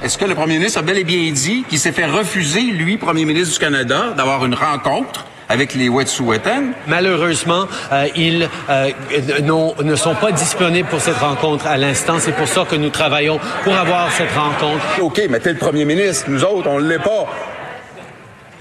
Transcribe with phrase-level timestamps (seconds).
[0.00, 2.98] Est-ce que le premier ministre a bel et bien dit qu'il s'est fait refuser, lui,
[2.98, 6.72] premier ministre du Canada, d'avoir une rencontre avec les Wet'suwet'en?
[6.86, 8.90] Malheureusement, euh, ils euh,
[9.82, 12.18] ne sont pas disponibles pour cette rencontre à l'instant.
[12.20, 14.84] C'est pour ça que nous travaillons pour avoir cette rencontre.
[15.00, 16.26] OK, mais t'es le premier ministre.
[16.28, 17.26] Nous autres, on ne l'est pas.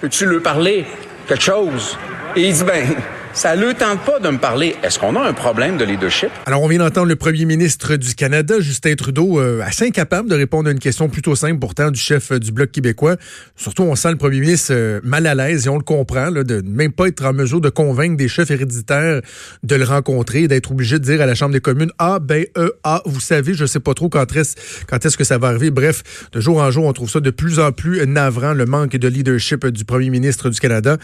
[0.01, 0.87] Peux-tu lui parler
[1.27, 1.99] quelque chose?
[2.35, 2.95] Et il dit, ben,
[3.37, 4.75] ça ne le tente pas de me parler.
[4.81, 6.29] Est-ce qu'on a un problème de leadership?
[6.47, 10.33] Alors, on vient d'entendre le premier ministre du Canada, Justin Trudeau, euh, assez incapable de
[10.33, 13.15] répondre à une question plutôt simple pourtant du chef euh, du Bloc québécois.
[13.55, 16.43] Surtout, on sent le premier ministre euh, mal à l'aise et on le comprend, là,
[16.43, 19.21] de même pas être en mesure de convaincre des chefs héréditaires
[19.61, 22.71] de le rencontrer, d'être obligé de dire à la Chambre des communes, ah, ben, euh,
[22.83, 25.69] ah, vous savez, je sais pas trop quand est-ce que ça va arriver.
[25.69, 28.95] Bref, de jour en jour, on trouve ça de plus en plus navrant, le manque
[28.95, 30.97] de leadership du premier ministre du Canada.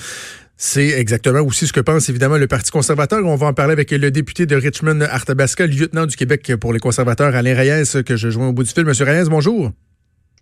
[0.66, 3.20] C'est exactement aussi ce que pense évidemment le Parti conservateur.
[3.26, 6.80] On va en parler avec le député de Richmond, Arthabasca, lieutenant du Québec pour les
[6.80, 8.86] conservateurs, Alain Reyes, que je joins au bout du fil.
[8.86, 9.72] Monsieur Reyes, bonjour.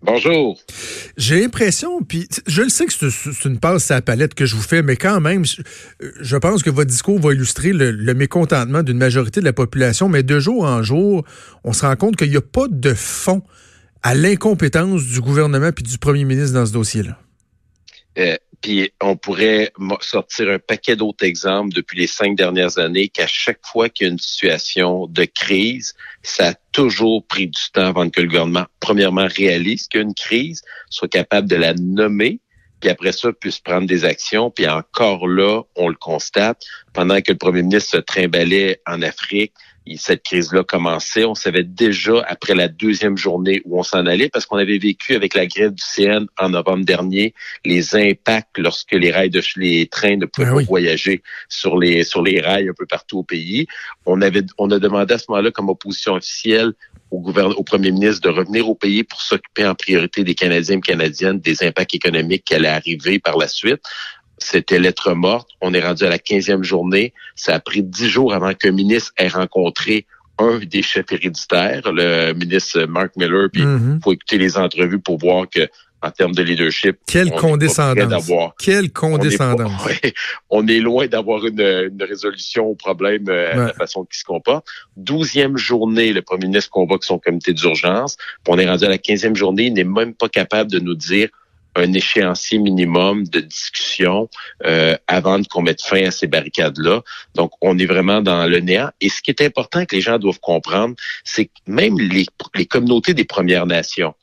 [0.03, 0.59] Bonjour.
[1.17, 4.55] J'ai l'impression, puis je le sais que c'est une passe à la palette que je
[4.55, 5.43] vous fais, mais quand même,
[5.99, 10.07] je pense que votre discours va illustrer le, le mécontentement d'une majorité de la population,
[10.07, 11.25] mais de jour en jour,
[11.63, 13.41] on se rend compte qu'il n'y a pas de fond
[14.03, 17.17] à l'incompétence du gouvernement puis du premier ministre dans ce dossier-là.
[18.17, 23.25] Euh, puis on pourrait sortir un paquet d'autres exemples depuis les cinq dernières années qu'à
[23.25, 27.87] chaque fois qu'il y a une situation de crise, ça a toujours pris du temps
[27.87, 31.73] avant que le gouvernement, premièrement, réalise qu'il y a une crise, soit capable de la
[31.73, 32.39] nommer,
[32.81, 34.51] puis après ça, puisse prendre des actions.
[34.51, 36.61] Puis encore là, on le constate,
[36.93, 39.53] pendant que le premier ministre se trimballait en Afrique,
[39.97, 41.25] cette crise-là commençait.
[41.25, 45.15] On savait déjà après la deuxième journée où on s'en allait parce qu'on avait vécu
[45.15, 47.33] avec la grève du CN en novembre dernier
[47.65, 52.03] les impacts lorsque les rails de les trains ne pouvaient ben pas voyager sur les
[52.03, 53.67] sur les rails un peu partout au pays.
[54.05, 56.73] On avait on a demandé à ce moment-là comme opposition officielle
[57.09, 60.77] au gouvernement, au premier ministre de revenir au pays pour s'occuper en priorité des Canadiens
[60.77, 63.81] et Canadiennes, des impacts économiques qui allaient arriver par la suite
[64.43, 65.49] c'était lettre morte.
[65.61, 67.13] On est rendu à la 15e journée.
[67.35, 70.05] Ça a pris dix jours avant qu'un ministre ait rencontré
[70.39, 73.49] un des chefs héréditaires, le ministre Mark Miller.
[73.51, 74.01] Puis il mm-hmm.
[74.01, 75.67] faut écouter les entrevues pour voir que
[76.01, 76.97] en termes de leadership.
[77.05, 78.31] Quelle condescendance.
[78.59, 79.87] Quelle condescendance.
[80.49, 84.65] On est, loin d'avoir une, résolution au problème euh, de la façon qu'il se comporte.
[84.97, 88.17] Douzième journée, le premier ministre convoque son comité d'urgence.
[88.47, 89.65] On est rendu à la quinzième journée.
[89.65, 91.29] Il n'est même pas capable de nous dire
[91.75, 94.29] un échéancier minimum de discussion
[94.65, 97.01] euh, avant qu'on mette fin à ces barricades-là.
[97.35, 98.91] Donc, on est vraiment dans le néant.
[98.99, 102.65] Et ce qui est important que les gens doivent comprendre, c'est que même les, les
[102.65, 104.13] communautés des Premières Nations,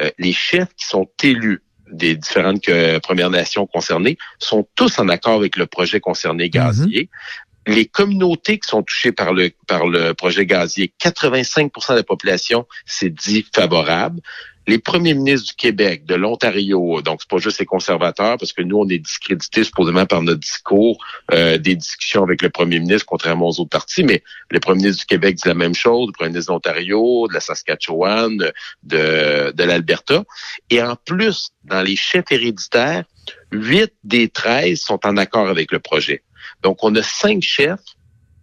[0.00, 5.08] euh, les chefs qui sont élus des différentes euh, Premières Nations concernées sont tous en
[5.08, 7.04] accord avec le projet concerné gazier.
[7.04, 7.74] Mm-hmm.
[7.74, 12.66] Les communautés qui sont touchées par le par le projet gazier, 85% de la population
[12.86, 14.20] s'est dit favorable
[14.68, 18.60] les premiers ministres du Québec, de l'Ontario, donc c'est pas juste les conservateurs, parce que
[18.60, 21.02] nous, on est discrédités supposément par notre discours
[21.32, 25.04] euh, des discussions avec le premier ministre, contrairement aux autres partis, mais le premier ministre
[25.04, 28.36] du Québec dit la même chose, le premier ministre de l'Ontario, de la Saskatchewan,
[28.82, 30.24] de, de l'Alberta.
[30.68, 33.04] Et en plus, dans les chefs héréditaires,
[33.50, 36.22] huit des treize sont en accord avec le projet.
[36.62, 37.80] Donc, on a cinq chefs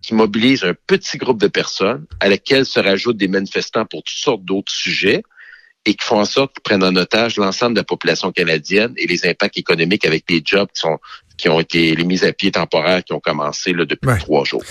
[0.01, 4.17] qui mobilisent un petit groupe de personnes à laquelle se rajoutent des manifestants pour toutes
[4.17, 5.21] sortes d'autres sujets
[5.85, 9.07] et qui font en sorte qu'ils prennent en otage l'ensemble de la population canadienne et
[9.07, 10.99] les impacts économiques avec les jobs qui sont
[11.37, 14.63] qui ont été les mises à pied temporaires qui ont commencé là, depuis trois jours.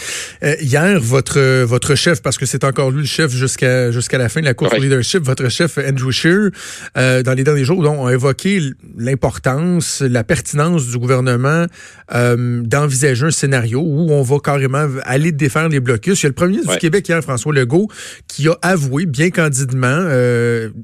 [0.42, 4.28] Euh, hier, votre votre chef, parce que c'est encore lui le chef jusqu'à jusqu'à la
[4.28, 6.50] fin de la course au leadership, votre chef Andrew Scheer,
[6.96, 8.60] euh, dans les derniers jours, donc, a évoqué
[8.96, 11.66] l'importance, la pertinence du gouvernement
[12.14, 16.22] euh, d'envisager un scénario où on va carrément aller défaire les blocus.
[16.22, 17.88] Il y a le premier ministre du Québec hier, François Legault,
[18.28, 19.84] qui a avoué bien candidement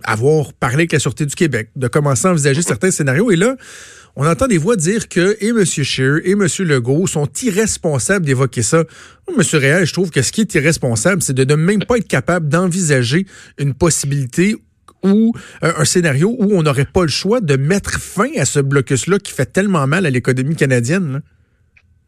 [0.04, 3.30] avoir parlé avec la Sûreté du Québec, de commencer à envisager certains scénarios.
[3.30, 3.56] Et là,
[4.16, 5.64] on entend des voix dire que et M.
[5.70, 6.46] Scheer et M.
[6.60, 8.84] Legault sont irresponsables d'évoquer ça.
[9.28, 9.42] M.
[9.52, 12.48] Réal, je trouve que ce qui est irresponsable, c'est de ne même pas être capable
[12.48, 13.26] d'envisager
[13.58, 14.56] une possibilité
[15.02, 15.32] ou
[15.62, 19.18] euh, un scénario où on n'aurait pas le choix de mettre fin à ce blocus-là
[19.18, 21.22] qui fait tellement mal à l'économie canadienne.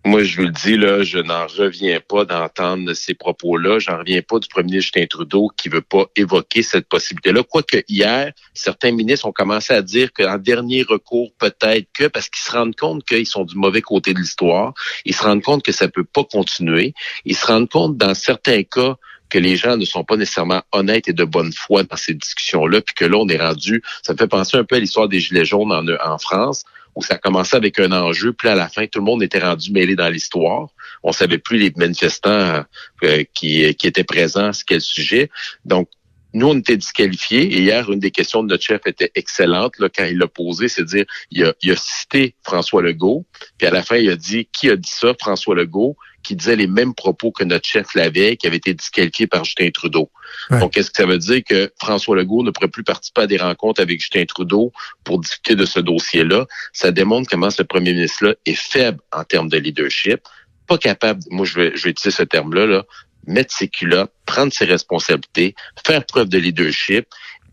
[0.05, 3.79] Moi, je vous le dis, là, je n'en reviens pas d'entendre ces propos-là.
[3.79, 7.45] J'en reviens pas du premier ministre Justin Trudeau qui veut pas évoquer cette possibilité-là.
[7.49, 12.43] Quoique hier, certains ministres ont commencé à dire qu'en dernier recours, peut-être que, parce qu'ils
[12.43, 15.73] se rendent compte qu'ils sont du mauvais côté de l'histoire, ils se rendent compte que
[15.73, 16.95] ça peut pas continuer.
[17.25, 18.97] Ils se rendent compte, dans certains cas,
[19.31, 22.83] que les gens ne sont pas nécessairement honnêtes et de bonne foi dans ces discussions-là,
[22.83, 25.21] puis que là, on est rendu, ça me fait penser un peu à l'histoire des
[25.21, 28.87] Gilets jaunes en, en France, où ça commençait avec un enjeu, puis à la fin,
[28.87, 30.69] tout le monde était rendu mêlé dans l'histoire.
[31.03, 32.65] On savait plus les manifestants
[33.03, 35.31] euh, qui, étaient présents, quel sujet.
[35.65, 35.89] Donc,
[36.35, 37.43] nous, on était disqualifiés.
[37.43, 40.69] Et hier, une des questions de notre chef était excellente là, quand il l'a posé,
[40.69, 43.27] c'est dire, il a, il a cité François Legault,
[43.59, 45.15] puis à la fin, il a dit, qui a dit ça?
[45.19, 49.27] François Legault qui disait les mêmes propos que notre chef l'avait, qui avait été disqualifié
[49.27, 50.11] par Justin Trudeau.
[50.51, 53.37] Donc, est-ce que ça veut dire que François Legault ne pourrait plus participer à des
[53.37, 54.73] rencontres avec Justin Trudeau
[55.05, 56.47] pour discuter de ce dossier-là?
[56.73, 60.21] Ça démontre comment ce premier ministre-là est faible en termes de leadership,
[60.67, 62.85] pas capable, moi je vais, je vais utiliser ce terme-là, là,
[63.27, 65.55] mettre ses culottes, prendre ses responsabilités,
[65.87, 67.07] faire preuve de leadership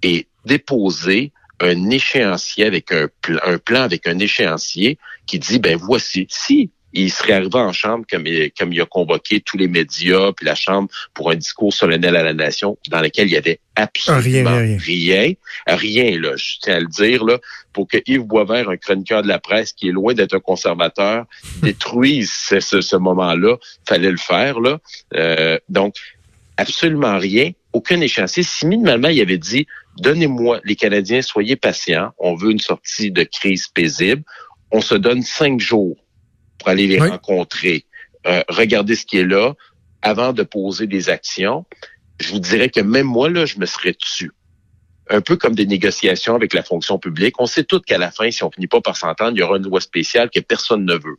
[0.04, 3.08] et déposer un échéancier avec un,
[3.44, 8.06] un plan avec un échéancier qui dit ben voici si il serait arrivé en chambre
[8.10, 11.74] comme il, comme il a convoqué tous les médias puis la chambre pour un discours
[11.74, 15.34] solennel à la nation dans lequel il y avait absolument rien, rien,
[15.68, 17.40] rien, là, je tiens à le dire là,
[17.72, 21.26] pour que Yves Boisvert, un chroniqueur de la presse qui est loin d'être un conservateur,
[21.62, 23.58] détruise ce, ce, ce moment-là,
[23.88, 24.80] fallait le faire là.
[25.16, 25.96] Euh, donc
[26.58, 28.44] absolument rien, aucun échéancier.
[28.44, 29.66] Si minimalement il avait dit
[30.00, 34.24] donnez-moi les Canadiens, soyez patients, on veut une sortie de crise paisible,
[34.72, 35.98] on se donne cinq jours
[36.60, 37.10] pour aller les oui.
[37.10, 37.86] rencontrer,
[38.28, 39.54] euh, regarder ce qui est là,
[40.02, 41.66] avant de poser des actions,
[42.20, 44.32] je vous dirais que même moi, là, je me serais dessus.
[45.10, 47.40] Un peu comme des négociations avec la fonction publique.
[47.40, 49.58] On sait tous qu'à la fin, si on finit pas par s'entendre, il y aura
[49.58, 51.18] une loi spéciale que personne ne veut.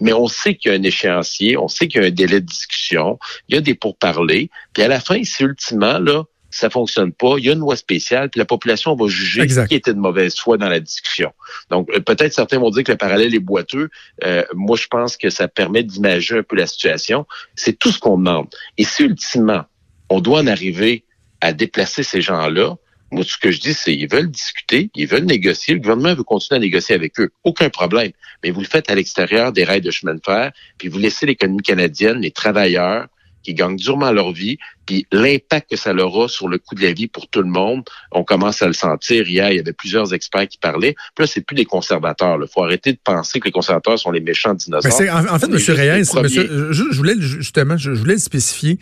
[0.00, 2.40] Mais on sait qu'il y a un échéancier, on sait qu'il y a un délai
[2.40, 3.18] de discussion,
[3.48, 4.50] il y a des pourparlers.
[4.72, 6.24] Puis à la fin, si ultimement, là,
[6.56, 9.68] ça fonctionne pas, il y a une loi spéciale, puis la population va juger exact.
[9.68, 11.32] qui était de mauvaise foi dans la discussion.
[11.70, 13.90] Donc, euh, peut-être certains vont dire que le parallèle est boiteux.
[14.24, 17.26] Euh, moi, je pense que ça permet d'imaginer un peu la situation.
[17.54, 18.48] C'est tout ce qu'on demande.
[18.78, 19.64] Et si ultimement,
[20.08, 21.04] on doit en arriver
[21.40, 22.76] à déplacer ces gens-là,
[23.12, 25.74] moi, ce que je dis, c'est ils veulent discuter, ils veulent négocier.
[25.74, 27.30] Le gouvernement veut continuer à négocier avec eux.
[27.44, 28.10] Aucun problème.
[28.42, 31.24] Mais vous le faites à l'extérieur des rails de chemin de fer, puis vous laissez
[31.26, 33.06] l'économie canadienne, les travailleurs,
[33.46, 36.82] qui gagnent durement leur vie, puis l'impact que ça leur a sur le coût de
[36.82, 39.28] la vie pour tout le monde, on commence à le sentir.
[39.28, 40.96] Hier, il y avait plusieurs experts qui parlaient.
[41.14, 42.38] Puis là, c'est plus des conservateurs.
[42.40, 44.92] Il faut arrêter de penser que les conservateurs sont les méchants dinosaures.
[44.92, 45.76] En, en, fait, M.
[45.76, 48.78] Reyes, monsieur, je, je, voulais justement, je, je voulais le spécifier.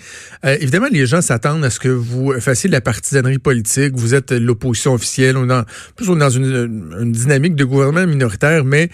[0.46, 3.92] Euh, évidemment, les gens s'attendent à ce que vous fassiez de la partisanerie politique.
[3.94, 5.36] Vous êtes l'opposition officielle.
[5.36, 5.64] On est dans,
[5.94, 8.88] plus on est dans une, une dynamique de gouvernement minoritaire, mais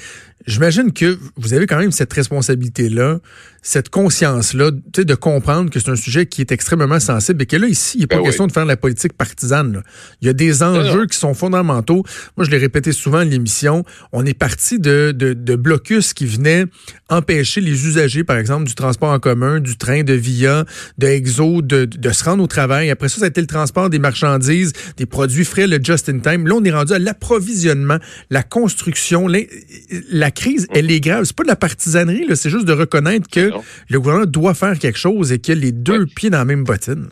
[0.46, 3.18] J'imagine que vous avez quand même cette responsabilité-là,
[3.62, 7.66] cette conscience-là, de comprendre que c'est un sujet qui est extrêmement sensible et que là,
[7.66, 8.48] ici, il n'est pas ben question oui.
[8.48, 9.72] de faire de la politique partisane.
[9.72, 9.82] Là.
[10.22, 12.04] Il y a des enjeux qui sont fondamentaux.
[12.36, 16.26] Moi, je l'ai répété souvent à l'émission, on est parti de, de, de, blocus qui
[16.26, 16.64] venaient
[17.08, 20.64] empêcher les usagers, par exemple, du transport en commun, du train, de via,
[20.98, 22.90] de exo, de, de se rendre au travail.
[22.90, 26.46] Après ça, ça a été le transport des marchandises, des produits frais, le just-in-time.
[26.46, 27.98] Là, on est rendu à l'approvisionnement,
[28.30, 31.24] la construction, la crise, elle est grave.
[31.24, 33.49] C'est pas de la partisanerie, c'est juste de reconnaître que
[33.88, 36.64] le gouvernement doit faire quelque chose et qu'il a les deux pieds dans la même
[36.64, 37.08] bottine.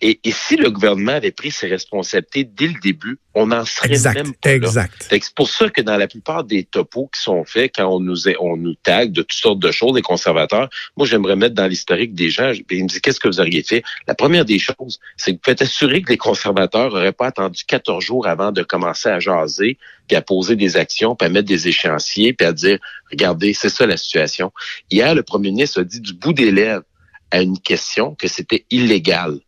[0.00, 3.88] Et, et, si le gouvernement avait pris ses responsabilités dès le début, on n'en serait
[3.88, 5.10] exact, même pas exact.
[5.10, 5.18] là.
[5.22, 8.28] C'est pour ça que dans la plupart des topos qui sont faits, quand on nous,
[8.28, 11.66] est, on nous tague de toutes sortes de choses, les conservateurs, moi j'aimerais mettre dans
[11.66, 13.82] l'historique des gens, ils me disent qu'est-ce que vous auriez fait?
[14.08, 17.62] La première des choses, c'est que vous faites assurer que les conservateurs n'auraient pas attendu
[17.66, 19.78] 14 jours avant de commencer à jaser,
[20.08, 22.78] puis à poser des actions, puis à mettre des échéanciers, puis à dire,
[23.10, 24.52] regardez, c'est ça la situation.
[24.90, 26.82] Hier, le premier ministre a dit du bout des lèvres
[27.30, 29.38] à une question que c'était illégal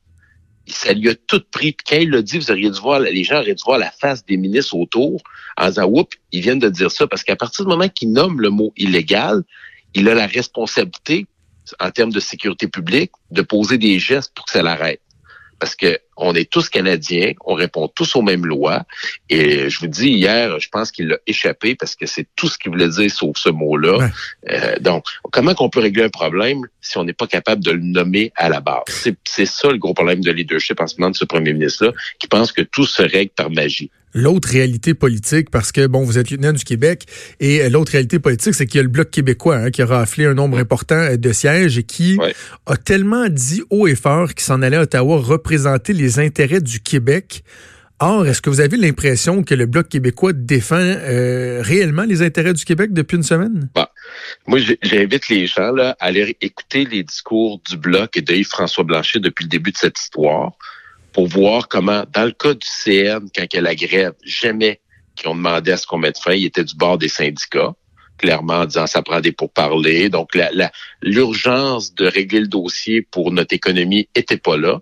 [0.67, 1.73] ça lui a tout pris.
[1.73, 3.91] Puis quand il l'a dit, vous auriez dû voir, les gens auraient dû voir la
[3.91, 5.21] face des ministres autour
[5.57, 7.07] en disant, oups, ils viennent de dire ça.
[7.07, 9.43] Parce qu'à partir du moment qu'il nomme le mot illégal,
[9.95, 11.27] il a la responsabilité,
[11.81, 15.01] en termes de sécurité publique, de poser des gestes pour que ça l'arrête.
[15.63, 18.83] Parce que on est tous Canadiens, on répond tous aux mêmes lois.
[19.29, 22.59] Et je vous dis, hier, je pense qu'il l'a échappé parce que c'est tout ce
[22.59, 23.99] qu'il voulait dire sauf ce mot-là.
[23.99, 24.09] Ouais.
[24.51, 27.81] Euh, donc, comment qu'on peut régler un problème si on n'est pas capable de le
[27.81, 28.83] nommer à la base?
[29.23, 32.27] C'est ça le gros problème de leadership en ce moment de ce premier ministre-là, qui
[32.27, 36.31] pense que tout se règle par magie l'autre réalité politique, parce que, bon, vous êtes
[36.31, 37.07] lieutenant du Québec,
[37.41, 40.27] et l'autre réalité politique, c'est qu'il y a le Bloc québécois hein, qui a raflé
[40.27, 42.35] un nombre important de sièges et qui ouais.
[42.67, 46.81] a tellement dit haut et fort qu'il s'en allait à Ottawa représenter les intérêts du
[46.81, 47.43] Québec
[48.05, 52.53] Or, est-ce que vous avez l'impression que le Bloc québécois défend euh, réellement les intérêts
[52.53, 53.69] du Québec depuis une semaine?
[53.77, 53.93] Bah,
[54.49, 58.83] moi, j'invite les gens là, à aller écouter les discours du Bloc et de Yves-François
[58.83, 60.51] Blanchet depuis le début de cette histoire
[61.13, 64.81] pour voir comment, dans le cas du CN, quand il y a la grève, jamais
[65.15, 67.75] qu'ils ont demandé à ce qu'on mette fin, il était du bord des syndicats
[68.23, 70.09] clairement en disant ça prend des pourparlers.
[70.09, 70.31] Donc,
[71.03, 74.79] l'urgence de régler le dossier pour notre économie était pas là.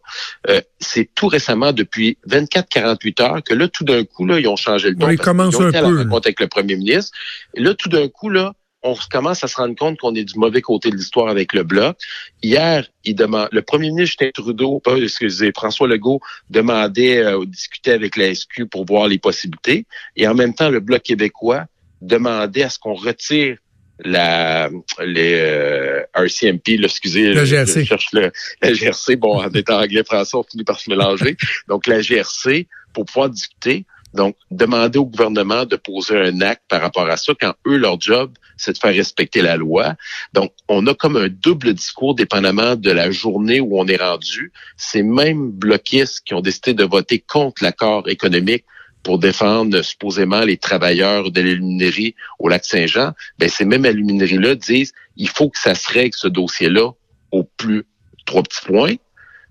[0.49, 4.57] Euh, c'est tout récemment, depuis 24-48 heures, que là, tout d'un coup, là, ils ont
[4.57, 5.09] changé le ton.
[5.09, 6.07] ils commencent un peu.
[6.13, 7.17] avec le premier ministre.
[7.55, 10.39] Et là, tout d'un coup, là, on commence à se rendre compte qu'on est du
[10.39, 11.97] mauvais côté de l'histoire avec le bloc.
[12.43, 17.93] Hier, il demande, le premier ministre Justin Trudeau, pas excusez, François Legault demandait, euh, discuter
[17.93, 19.87] avec la SQ pour voir les possibilités.
[20.17, 21.67] Et en même temps, le bloc québécois
[22.01, 23.59] demandait à ce qu'on retire
[24.03, 24.71] la
[25.05, 27.81] les euh, RCMP, là, excusez, la GRC.
[27.81, 28.33] Je cherche le,
[28.63, 31.37] la GRC, bon, en étant anglais français, on finit par se mélanger.
[31.69, 33.85] Donc la GRC pour pouvoir discuter.
[34.15, 38.01] Donc, demander au gouvernement de poser un acte par rapport à ça quand eux, leur
[38.01, 39.95] job, c'est de faire respecter la loi.
[40.33, 44.53] Donc, on a comme un double discours dépendamment de la journée où on est rendu.
[44.77, 48.65] Ces mêmes bloquistes qui ont décidé de voter contre l'accord économique
[49.03, 54.93] pour défendre supposément les travailleurs de l'aluminerie au lac Saint-Jean, ben ces mêmes alumineries-là disent
[55.17, 56.91] il faut que ça se règle ce dossier-là
[57.31, 57.85] au plus
[58.27, 58.97] trois petits points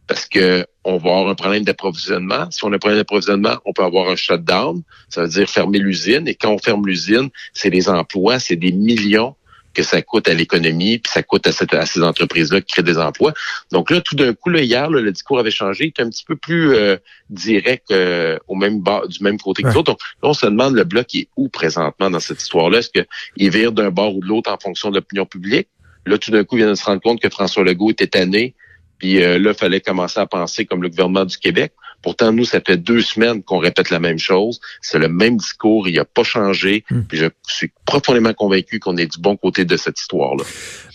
[0.09, 2.49] parce que on va avoir un problème d'approvisionnement.
[2.49, 4.81] Si on a un problème d'approvisionnement, on peut avoir un shutdown.
[5.07, 6.27] Ça veut dire fermer l'usine.
[6.27, 9.35] Et quand on ferme l'usine, c'est des emplois, c'est des millions
[9.75, 13.33] que ça coûte à l'économie, puis ça coûte à, ces entreprises-là qui créent des emplois.
[13.71, 16.25] Donc là, tout d'un coup, là, hier, le discours avait changé, il était un petit
[16.25, 16.97] peu plus euh,
[17.29, 19.91] direct euh, au même bas, du même côté que l'autre.
[19.91, 22.79] Donc là, on se demande le bloc est où présentement dans cette histoire-là?
[22.79, 25.67] Est-ce qu'il vire d'un bord ou de l'autre en fonction de l'opinion publique?
[26.07, 28.55] Là, tout d'un coup, il vient de se rendre compte que François Legault était tanné,
[29.00, 31.74] puis euh, là, il fallait commencer à penser comme le gouvernement du Québec.
[32.01, 34.62] Pourtant, nous, ça fait deux semaines qu'on répète la même chose.
[34.82, 36.86] C'est le même discours, il n'a pas changé.
[36.89, 37.01] Hmm.
[37.01, 40.44] Puis je suis profondément convaincu qu'on est du bon côté de cette histoire-là.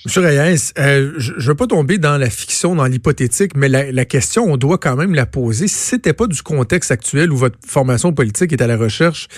[0.06, 4.04] Monsieur Reyes, euh, je ne veux pas tomber dans la fiction, dans l'hypothétique, mais la,
[4.04, 5.66] question, on doit quand même la poser.
[5.66, 9.28] Si c'était pas du contexte actuel où votre formation politique est à la recherche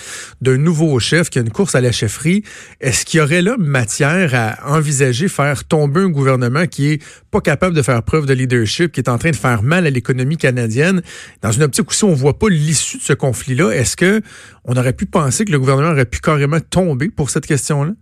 [0.41, 2.43] d'un nouveau chef qui a une course à la chefferie,
[2.81, 7.39] est-ce qu'il y aurait là matière à envisager faire tomber un gouvernement qui est pas
[7.39, 10.35] capable de faire preuve de leadership, qui est en train de faire mal à l'économie
[10.35, 11.01] canadienne,
[11.41, 14.21] dans une optique où si on voit pas l'issue de ce conflit-là, est-ce que
[14.65, 17.93] on aurait pu penser que le gouvernement aurait pu carrément tomber pour cette question-là?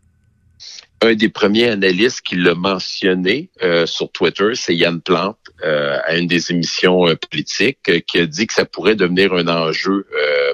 [1.01, 6.15] Un des premiers analystes qui l'a mentionné euh, sur Twitter, c'est Yann Plante, euh, à
[6.15, 10.07] une des émissions euh, politiques, qui a dit que ça pourrait devenir un enjeu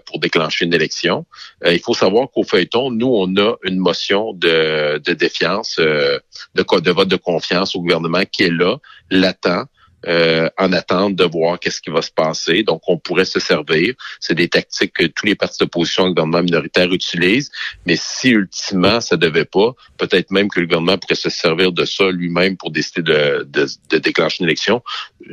[0.06, 1.26] pour déclencher une élection.
[1.66, 6.22] il faut savoir qu'au feuilleton, nous, on a une motion de, défiance, de,
[6.56, 8.78] de vote de confiance au gouvernement qui est là,
[9.10, 9.66] l'attend.
[10.08, 12.64] Euh, en attente de voir qu'est-ce qui va se passer.
[12.64, 13.94] Donc, on pourrait se servir.
[14.20, 17.52] C'est des tactiques que tous les partis d'opposition au gouvernement minoritaire utilisent.
[17.86, 21.86] Mais si ultimement ça devait pas, peut-être même que le gouvernement pourrait se servir de
[21.86, 24.82] ça lui-même pour décider de, de, déclencher une élection.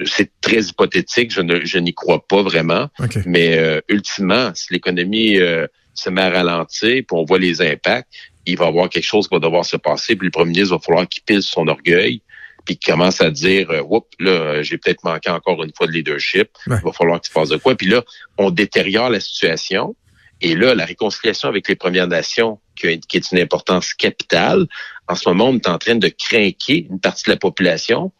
[0.05, 1.33] C'est très hypothétique.
[1.33, 2.91] Je ne, je n'y crois pas vraiment.
[3.25, 8.13] Mais euh, ultimement, si l'économie euh, se met à ralentir, puis on voit les impacts,
[8.45, 10.75] il va y avoir quelque chose qui va devoir se passer, puis le premier ministre
[10.75, 12.21] va falloir qu'il pile son orgueil,
[12.69, 15.93] puis qui commence à dire euh, Oups, là, j'ai peut-être manqué encore une fois de
[15.93, 17.75] leadership, il va falloir qu'il fasse de quoi.
[17.75, 18.05] Puis là,
[18.37, 19.97] on détériore la situation.
[20.43, 24.67] Et là, la réconciliation avec les Premières Nations, qui, est une importance capitale,
[25.09, 28.13] en ce moment, on est en train de craquer une partie de la population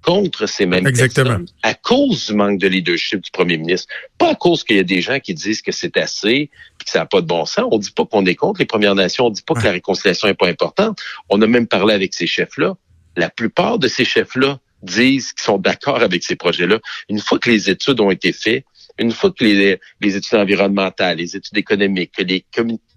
[0.00, 3.92] contre ces mêmes personnes à cause du manque de leadership du premier ministre.
[4.16, 6.90] Pas à cause qu'il y a des gens qui disent que c'est assez puis que
[6.90, 7.66] ça n'a pas de bon sens.
[7.70, 10.28] On dit pas qu'on est contre les Premières Nations, on dit pas que la réconciliation
[10.28, 10.98] est pas importante.
[11.28, 12.74] On a même parlé avec ces chefs-là
[13.16, 16.80] la plupart de ces chefs-là disent qu'ils sont d'accord avec ces projets-là.
[17.08, 18.64] Une fois que les études ont été faites,
[18.98, 19.78] une fois que les,
[20.16, 22.44] études environnementales, les études économiques, que les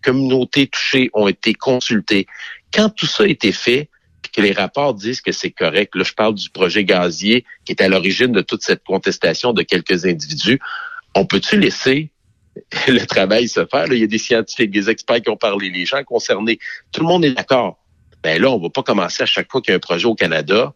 [0.03, 2.27] communautés touchées ont été consultées,
[2.73, 3.89] quand tout ça a été fait,
[4.35, 7.81] que les rapports disent que c'est correct, là je parle du projet gazier qui est
[7.81, 10.59] à l'origine de toute cette contestation de quelques individus,
[11.15, 12.11] on peut-tu laisser
[12.87, 13.91] le travail se faire?
[13.93, 16.59] il y a des scientifiques, des experts qui ont parlé, les gens concernés,
[16.91, 17.79] tout le monde est d'accord
[18.25, 20.15] ben là, on va pas commencer à chaque fois qu'il y a un projet au
[20.15, 20.73] Canada,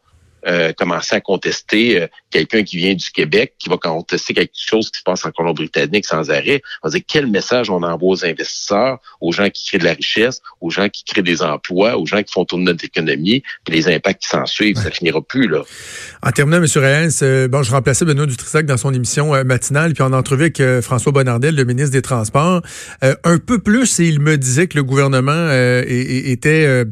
[0.48, 4.89] euh, commencer à contester euh, quelqu'un qui vient du Québec, qui va contester quelque chose
[4.89, 6.62] qui se passe en Colombie-Britannique sans arrêt.
[6.82, 9.94] On va dire quel message on envoie aux investisseurs, aux gens qui créent de la
[9.94, 13.75] richesse, aux gens qui créent des emplois, aux gens qui font tourner notre économie, puis
[13.75, 15.63] les impacts qui s'en suivent, ça finira plus là.
[16.24, 16.68] En terminant, M.
[16.75, 20.62] Reyes, euh, bon, je remplaçais Benoît Dutrisac dans son émission matinale, puis en entrevue avec
[20.82, 22.62] François Bonnardel, le ministre des Transports,
[23.01, 25.50] un peu plus, et il me disait que le gouvernement
[25.86, 26.86] était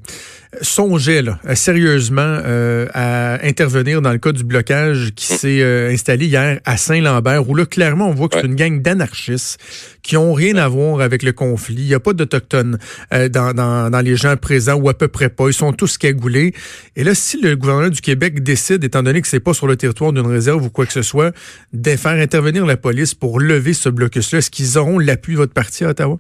[0.61, 5.37] songeait là, sérieusement euh, à intervenir dans le cas du blocage qui mm.
[5.37, 8.81] s'est euh, installé hier à Saint-Lambert, où là, clairement, on voit que c'est une gang
[8.81, 9.59] d'anarchistes
[10.03, 11.75] qui ont rien à voir avec le conflit.
[11.75, 12.77] Il n'y a pas d'Autochtones
[13.13, 15.47] euh, dans, dans, dans, les gens présents, ou à peu près pas.
[15.47, 16.53] Ils sont tous cagoulés.
[16.95, 19.75] Et là, si le gouvernement du Québec décide, étant donné que c'est pas sur le
[19.75, 21.33] territoire d'une réserve ou quoi que ce soit,
[21.73, 25.53] de faire intervenir la police pour lever ce blocus-là, est-ce qu'ils auront l'appui de votre
[25.53, 26.19] parti à Ottawa?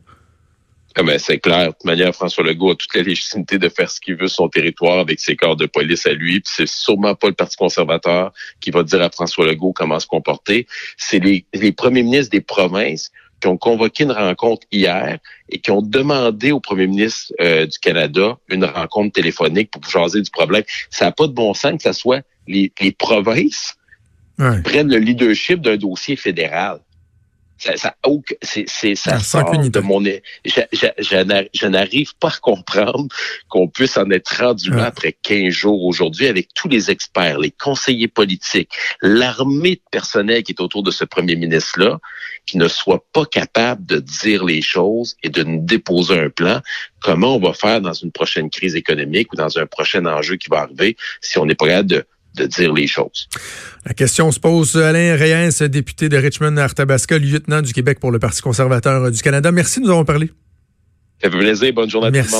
[0.99, 1.67] Ah ben, c'est clair.
[1.67, 4.45] De toute manière, François Legault a toute la légitimité de faire ce qu'il veut sur
[4.45, 6.39] son territoire avec ses corps de police à lui.
[6.39, 10.07] Puis c'est sûrement pas le Parti conservateur qui va dire à François Legault comment se
[10.07, 10.65] comporter.
[10.97, 15.69] C'est les, les premiers ministres des provinces qui ont convoqué une rencontre hier et qui
[15.69, 20.63] ont demandé au premier ministre euh, du Canada une rencontre téléphonique pour jaser du problème.
[20.89, 23.75] Ça n'a pas de bon sens que ce soit les, les provinces
[24.39, 26.79] qui prennent le leadership d'un dossier fédéral
[27.57, 27.95] ça, ça,
[28.41, 30.03] c'est, ça sort de mon...
[30.03, 33.07] Je, je, n'arrive pas à comprendre
[33.49, 37.51] qu'on puisse en être rendu là après 15 jours aujourd'hui avec tous les experts, les
[37.51, 38.71] conseillers politiques,
[39.01, 41.99] l'armée de personnel qui est autour de ce premier ministre-là,
[42.45, 46.61] qui ne soit pas capable de dire les choses et de nous déposer un plan.
[47.01, 50.49] Comment on va faire dans une prochaine crise économique ou dans un prochain enjeu qui
[50.49, 52.05] va arriver si on n'est pas capable de
[52.37, 53.27] de dire les choses.
[53.85, 54.77] La question se pose.
[54.77, 59.51] Alain Reyes, député de Richmond-Arthabasca, lieutenant du Québec pour le Parti conservateur du Canada.
[59.51, 60.31] Merci, nous avons parlé.
[61.21, 61.73] Ça fait plaisir.
[61.73, 62.31] Bonne journée à tout le monde.